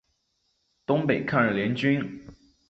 [0.87, 2.03] 东北抗日联军。